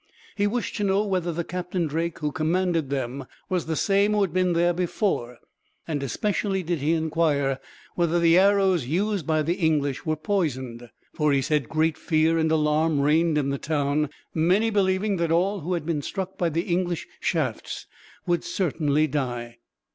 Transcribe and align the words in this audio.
He 0.35 0.47
wished 0.47 0.75
to 0.77 0.83
know 0.83 1.05
whether 1.05 1.31
the 1.31 1.43
Captain 1.43 1.85
Drake 1.85 2.17
who 2.17 2.31
commanded 2.31 2.89
them 2.89 3.25
was 3.49 3.67
the 3.67 3.75
same 3.75 4.13
who 4.15 4.21
had 4.21 4.33
been 4.33 4.53
there 4.53 4.73
before, 4.73 5.37
and 5.87 6.01
especially 6.01 6.63
did 6.63 6.79
he 6.79 6.93
inquire 6.93 7.59
whether 7.93 8.19
the 8.19 8.35
arrows 8.35 8.87
used 8.87 9.27
by 9.27 9.43
the 9.43 9.53
English 9.53 10.03
were 10.03 10.15
poisoned; 10.15 10.89
for, 11.13 11.31
he 11.31 11.41
said, 11.43 11.69
great 11.69 11.99
fear 11.99 12.39
and 12.39 12.51
alarm 12.51 12.99
reigned 12.99 13.37
in 13.37 13.49
the 13.51 13.59
town, 13.59 14.09
many 14.33 14.71
believing 14.71 15.17
that 15.17 15.31
all 15.31 15.59
who 15.59 15.73
had 15.75 15.85
been 15.85 16.01
struck 16.01 16.35
by 16.35 16.49
the 16.49 16.63
English 16.63 17.05
shafts 17.19 17.85
would 18.25 18.43
certainly 18.43 19.05
die. 19.05 19.59